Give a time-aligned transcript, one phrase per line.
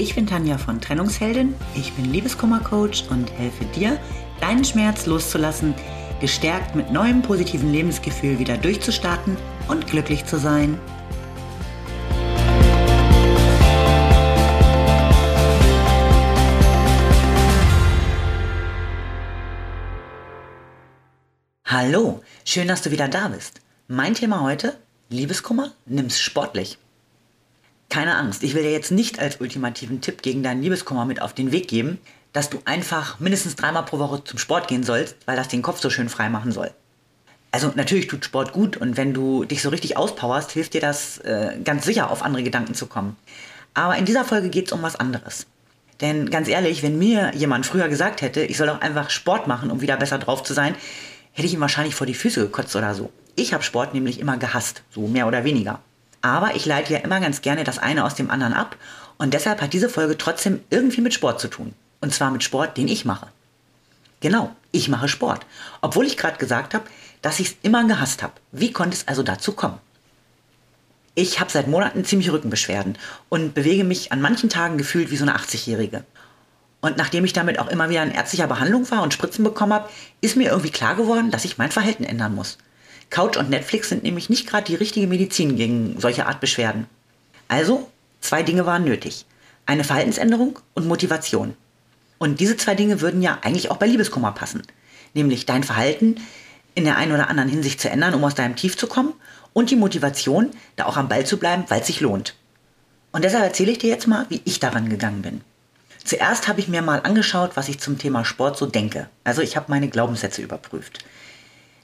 [0.00, 3.98] Ich bin Tanja von Trennungsheldin, ich bin Liebeskummer-Coach und helfe dir,
[4.40, 5.74] deinen Schmerz loszulassen,
[6.20, 10.78] gestärkt mit neuem positiven Lebensgefühl wieder durchzustarten und glücklich zu sein.
[21.64, 23.62] Hallo, schön, dass du wieder da bist.
[23.88, 24.78] Mein Thema heute,
[25.08, 26.78] Liebeskummer, nimm's sportlich.
[27.88, 31.32] Keine Angst, ich will dir jetzt nicht als ultimativen Tipp gegen deinen Liebeskummer mit auf
[31.32, 31.98] den Weg geben,
[32.32, 35.80] dass du einfach mindestens dreimal pro Woche zum Sport gehen sollst, weil das den Kopf
[35.80, 36.70] so schön frei machen soll.
[37.50, 41.18] Also natürlich tut Sport gut und wenn du dich so richtig auspowerst, hilft dir das
[41.18, 43.16] äh, ganz sicher auf andere Gedanken zu kommen.
[43.72, 45.46] Aber in dieser Folge geht es um was anderes.
[46.02, 49.70] Denn ganz ehrlich, wenn mir jemand früher gesagt hätte, ich soll doch einfach Sport machen,
[49.70, 50.74] um wieder besser drauf zu sein,
[51.32, 53.10] hätte ich ihm wahrscheinlich vor die Füße gekotzt oder so.
[53.34, 55.80] Ich habe Sport nämlich immer gehasst, so mehr oder weniger.
[56.20, 58.76] Aber ich leite ja immer ganz gerne das eine aus dem anderen ab
[59.18, 61.74] und deshalb hat diese Folge trotzdem irgendwie mit Sport zu tun.
[62.00, 63.28] Und zwar mit Sport, den ich mache.
[64.20, 65.46] Genau, ich mache Sport.
[65.80, 66.84] Obwohl ich gerade gesagt habe,
[67.22, 68.34] dass ich es immer gehasst habe.
[68.52, 69.78] Wie konnte es also dazu kommen?
[71.14, 72.96] Ich habe seit Monaten ziemliche Rückenbeschwerden
[73.28, 76.04] und bewege mich an manchen Tagen gefühlt wie so eine 80-Jährige.
[76.80, 79.88] Und nachdem ich damit auch immer wieder in ärztlicher Behandlung war und Spritzen bekommen habe,
[80.20, 82.58] ist mir irgendwie klar geworden, dass ich mein Verhalten ändern muss.
[83.10, 86.86] Couch und Netflix sind nämlich nicht gerade die richtige Medizin gegen solche Art Beschwerden.
[87.48, 89.24] Also, zwei Dinge waren nötig.
[89.66, 91.54] Eine Verhaltensänderung und Motivation.
[92.18, 94.62] Und diese zwei Dinge würden ja eigentlich auch bei Liebeskummer passen.
[95.14, 96.16] Nämlich dein Verhalten
[96.74, 99.14] in der einen oder anderen Hinsicht zu ändern, um aus deinem Tief zu kommen
[99.52, 102.34] und die Motivation, da auch am Ball zu bleiben, weil es sich lohnt.
[103.10, 105.40] Und deshalb erzähle ich dir jetzt mal, wie ich daran gegangen bin.
[106.04, 109.08] Zuerst habe ich mir mal angeschaut, was ich zum Thema Sport so denke.
[109.24, 111.04] Also ich habe meine Glaubenssätze überprüft.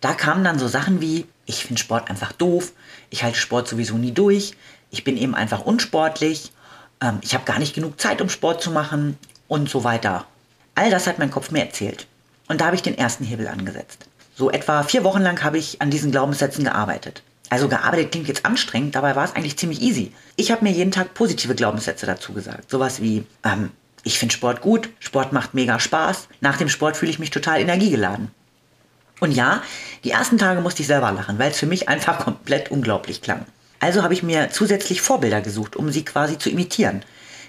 [0.00, 2.72] Da kamen dann so Sachen wie, ich finde Sport einfach doof,
[3.10, 4.54] ich halte Sport sowieso nie durch,
[4.90, 6.52] ich bin eben einfach unsportlich,
[7.00, 9.18] ähm, ich habe gar nicht genug Zeit, um Sport zu machen
[9.48, 10.26] und so weiter.
[10.74, 12.06] All das hat mein Kopf mir erzählt.
[12.48, 14.06] Und da habe ich den ersten Hebel angesetzt.
[14.34, 17.22] So etwa vier Wochen lang habe ich an diesen Glaubenssätzen gearbeitet.
[17.50, 20.12] Also gearbeitet klingt jetzt anstrengend, dabei war es eigentlich ziemlich easy.
[20.36, 22.70] Ich habe mir jeden Tag positive Glaubenssätze dazu gesagt.
[22.70, 23.70] Sowas wie, ähm,
[24.02, 27.60] ich finde Sport gut, Sport macht mega Spaß, nach dem Sport fühle ich mich total
[27.60, 28.30] energiegeladen.
[29.20, 29.62] Und ja,
[30.02, 33.44] die ersten Tage musste ich selber lachen, weil es für mich einfach komplett unglaublich klang.
[33.78, 37.02] Also habe ich mir zusätzlich Vorbilder gesucht, um sie quasi zu imitieren.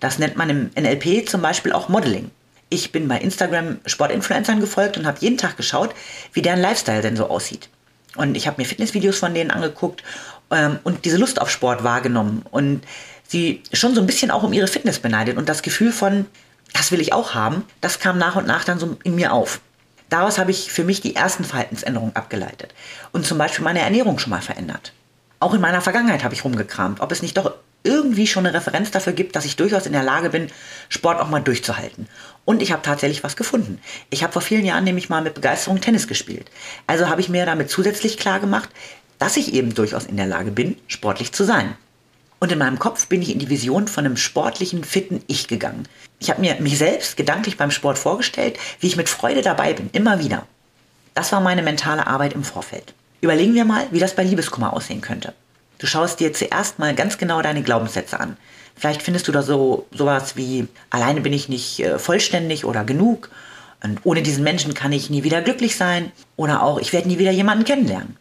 [0.00, 2.30] Das nennt man im NLP zum Beispiel auch Modeling.
[2.68, 5.94] Ich bin bei Instagram Sportinfluencern gefolgt und habe jeden Tag geschaut,
[6.32, 7.68] wie deren Lifestyle denn so aussieht.
[8.16, 10.02] Und ich habe mir Fitnessvideos von denen angeguckt
[10.50, 12.82] ähm, und diese Lust auf Sport wahrgenommen und
[13.28, 16.26] sie schon so ein bisschen auch um ihre Fitness beneidet und das Gefühl von,
[16.72, 19.60] das will ich auch haben, das kam nach und nach dann so in mir auf.
[20.08, 22.74] Daraus habe ich für mich die ersten Verhaltensänderungen abgeleitet
[23.12, 24.92] und zum Beispiel meine Ernährung schon mal verändert.
[25.40, 27.52] Auch in meiner Vergangenheit habe ich rumgekramt, ob es nicht doch
[27.82, 30.48] irgendwie schon eine Referenz dafür gibt, dass ich durchaus in der Lage bin,
[30.88, 32.08] Sport auch mal durchzuhalten.
[32.44, 33.80] Und ich habe tatsächlich was gefunden.
[34.10, 36.50] Ich habe vor vielen Jahren nämlich mal mit Begeisterung Tennis gespielt.
[36.86, 38.70] Also habe ich mir damit zusätzlich klar gemacht,
[39.18, 41.76] dass ich eben durchaus in der Lage bin, sportlich zu sein.
[42.38, 45.88] Und in meinem Kopf bin ich in die Vision von einem sportlichen, fitten Ich gegangen.
[46.18, 49.88] Ich habe mir mich selbst gedanklich beim Sport vorgestellt, wie ich mit Freude dabei bin,
[49.92, 50.46] immer wieder.
[51.14, 52.92] Das war meine mentale Arbeit im Vorfeld.
[53.22, 55.32] Überlegen wir mal, wie das bei Liebeskummer aussehen könnte.
[55.78, 58.36] Du schaust dir zuerst mal ganz genau deine Glaubenssätze an.
[58.76, 63.30] Vielleicht findest du da so sowas wie alleine bin ich nicht äh, vollständig oder genug
[63.82, 67.18] und ohne diesen Menschen kann ich nie wieder glücklich sein oder auch ich werde nie
[67.18, 68.16] wieder jemanden kennenlernen.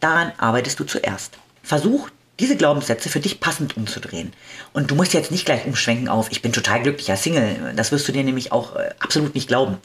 [0.00, 1.38] Daran arbeitest du zuerst.
[1.62, 4.32] Versuch diese Glaubenssätze für dich passend umzudrehen.
[4.72, 7.72] Und du musst jetzt nicht gleich umschwenken auf, ich bin total glücklicher Single.
[7.76, 9.78] Das wirst du dir nämlich auch äh, absolut nicht glauben.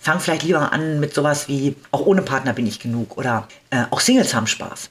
[0.00, 3.84] Fang vielleicht lieber an mit sowas wie, auch ohne Partner bin ich genug oder äh,
[3.90, 4.90] auch Singles haben Spaß.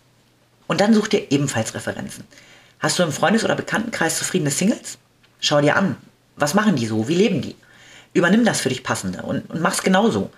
[0.68, 2.24] Und dann such dir ebenfalls Referenzen.
[2.80, 4.98] Hast du im Freundes- oder Bekanntenkreis zufriedene Singles?
[5.40, 5.98] Schau dir an.
[6.36, 7.08] Was machen die so?
[7.08, 7.56] Wie leben die?
[8.14, 10.32] Übernimm das für dich passende und, und mach's genauso.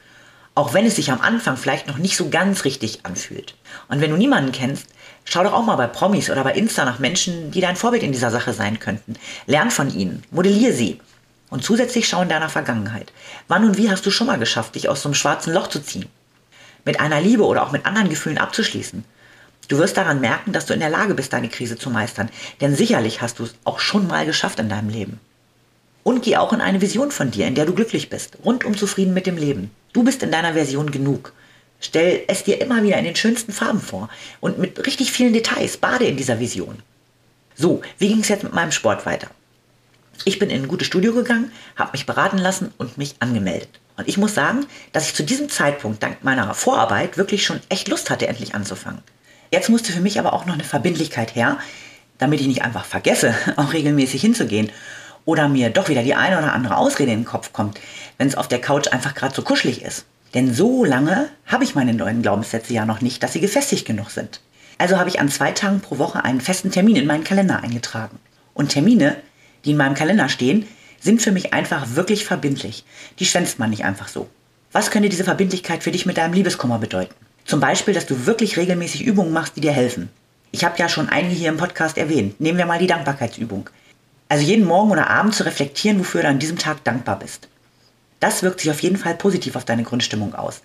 [0.55, 3.55] Auch wenn es sich am Anfang vielleicht noch nicht so ganz richtig anfühlt.
[3.87, 4.87] Und wenn du niemanden kennst,
[5.25, 8.11] schau doch auch mal bei Promis oder bei Insta nach Menschen, die dein Vorbild in
[8.11, 9.15] dieser Sache sein könnten.
[9.45, 11.01] Lern von ihnen, modellier sie.
[11.49, 13.11] Und zusätzlich schau in deiner Vergangenheit.
[13.47, 15.81] Wann und wie hast du schon mal geschafft, dich aus so einem schwarzen Loch zu
[15.81, 16.07] ziehen?
[16.85, 19.03] Mit einer Liebe oder auch mit anderen Gefühlen abzuschließen.
[19.67, 22.29] Du wirst daran merken, dass du in der Lage bist, deine Krise zu meistern.
[22.61, 25.19] Denn sicherlich hast du es auch schon mal geschafft in deinem Leben.
[26.03, 29.15] Und geh auch in eine Vision von dir, in der du glücklich bist, rundum zufrieden
[29.15, 29.71] mit dem Leben.
[29.91, 31.33] Du bist in deiner Version genug.
[31.85, 34.09] Stell es dir immer wieder in den schönsten Farben vor
[34.39, 35.77] und mit richtig vielen Details.
[35.77, 36.81] Bade in dieser Vision.
[37.55, 39.27] So, wie ging es jetzt mit meinem Sport weiter?
[40.23, 43.69] Ich bin in ein gutes Studio gegangen, habe mich beraten lassen und mich angemeldet.
[43.97, 47.87] Und ich muss sagen, dass ich zu diesem Zeitpunkt dank meiner Vorarbeit wirklich schon echt
[47.87, 49.03] Lust hatte, endlich anzufangen.
[49.51, 51.59] Jetzt musste für mich aber auch noch eine Verbindlichkeit her,
[52.17, 54.71] damit ich nicht einfach vergesse, auch regelmäßig hinzugehen
[55.23, 57.79] oder mir doch wieder die eine oder andere Ausrede in den Kopf kommt,
[58.17, 60.07] wenn es auf der Couch einfach gerade so kuschelig ist.
[60.35, 64.11] Denn so lange habe ich meine neuen Glaubenssätze ja noch nicht, dass sie gefestigt genug
[64.11, 64.41] sind.
[64.77, 68.19] Also habe ich an zwei Tagen pro Woche einen festen Termin in meinen Kalender eingetragen.
[68.53, 69.15] Und Termine,
[69.63, 70.67] die in meinem Kalender stehen,
[70.99, 72.83] sind für mich einfach wirklich verbindlich.
[73.19, 74.27] Die schwänzt man nicht einfach so.
[74.73, 77.15] Was könnte diese Verbindlichkeit für dich mit deinem Liebeskummer bedeuten?
[77.45, 80.09] Zum Beispiel, dass du wirklich regelmäßig Übungen machst, die dir helfen.
[80.51, 82.41] Ich habe ja schon einige hier im Podcast erwähnt.
[82.41, 83.69] Nehmen wir mal die Dankbarkeitsübung.
[84.27, 87.47] Also jeden Morgen oder Abend zu reflektieren, wofür du an diesem Tag dankbar bist.
[88.19, 90.61] Das wirkt sich auf jeden Fall positiv auf deine Grundstimmung aus.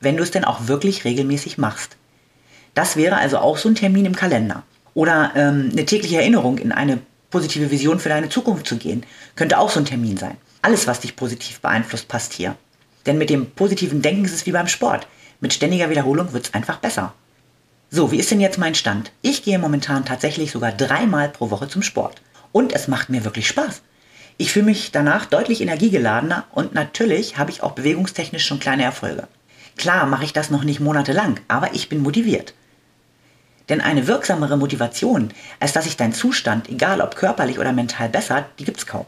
[0.00, 1.96] Wenn du es denn auch wirklich regelmäßig machst.
[2.74, 4.62] Das wäre also auch so ein Termin im Kalender.
[4.94, 6.98] Oder ähm, eine tägliche Erinnerung in eine
[7.30, 9.04] positive Vision für deine Zukunft zu gehen,
[9.36, 10.36] könnte auch so ein Termin sein.
[10.62, 12.56] Alles, was dich positiv beeinflusst, passt hier.
[13.06, 15.06] Denn mit dem positiven Denken ist es wie beim Sport.
[15.40, 17.14] Mit ständiger Wiederholung wird es einfach besser.
[17.90, 19.10] So, wie ist denn jetzt mein Stand?
[19.22, 22.20] Ich gehe momentan tatsächlich sogar dreimal pro Woche zum Sport.
[22.52, 23.82] Und es macht mir wirklich Spaß.
[24.40, 29.28] Ich fühle mich danach deutlich energiegeladener und natürlich habe ich auch bewegungstechnisch schon kleine Erfolge.
[29.76, 32.54] Klar mache ich das noch nicht monatelang, aber ich bin motiviert.
[33.68, 38.46] Denn eine wirksamere Motivation, als dass sich dein Zustand, egal ob körperlich oder mental bessert,
[38.58, 39.04] die gibt's kaum.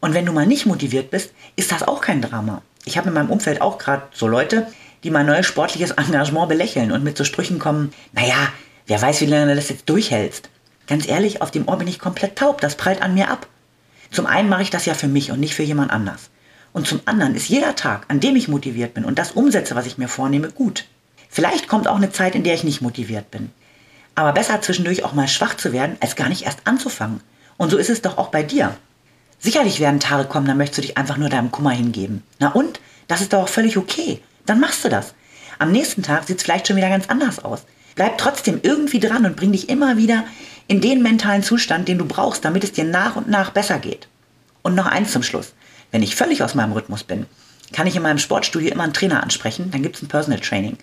[0.00, 2.60] Und wenn du mal nicht motiviert bist, ist das auch kein Drama.
[2.84, 4.66] Ich habe in meinem Umfeld auch gerade so Leute,
[5.02, 8.52] die mein neues sportliches Engagement belächeln und mit so Sprüchen kommen, naja,
[8.86, 10.50] wer weiß, wie lange du das jetzt durchhältst.
[10.86, 13.48] Ganz ehrlich, auf dem Ohr bin ich komplett taub, das prallt an mir ab.
[14.10, 16.30] Zum einen mache ich das ja für mich und nicht für jemand anders.
[16.72, 19.86] Und zum anderen ist jeder Tag, an dem ich motiviert bin und das umsetze, was
[19.86, 20.84] ich mir vornehme, gut.
[21.28, 23.50] Vielleicht kommt auch eine Zeit, in der ich nicht motiviert bin.
[24.14, 27.20] Aber besser zwischendurch auch mal schwach zu werden, als gar nicht erst anzufangen.
[27.56, 28.76] Und so ist es doch auch bei dir.
[29.38, 32.22] Sicherlich werden Tage kommen, da möchtest du dich einfach nur deinem Kummer hingeben.
[32.38, 32.80] Na und?
[33.08, 34.20] Das ist doch auch völlig okay.
[34.46, 35.14] Dann machst du das.
[35.58, 37.62] Am nächsten Tag sieht es vielleicht schon wieder ganz anders aus.
[37.94, 40.24] Bleib trotzdem irgendwie dran und bring dich immer wieder
[40.68, 44.08] in den mentalen Zustand, den du brauchst, damit es dir nach und nach besser geht.
[44.62, 45.52] Und noch eins zum Schluss.
[45.92, 47.26] Wenn ich völlig aus meinem Rhythmus bin,
[47.72, 50.76] kann ich in meinem Sportstudio immer einen Trainer ansprechen, dann gibt es ein Personal Training.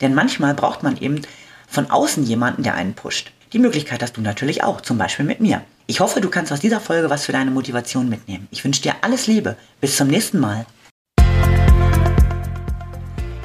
[0.00, 1.22] Denn manchmal braucht man eben
[1.68, 3.32] von außen jemanden, der einen pusht.
[3.52, 5.62] Die Möglichkeit hast du natürlich auch, zum Beispiel mit mir.
[5.86, 8.46] Ich hoffe, du kannst aus dieser Folge was für deine Motivation mitnehmen.
[8.50, 9.56] Ich wünsche dir alles Liebe.
[9.80, 10.66] Bis zum nächsten Mal.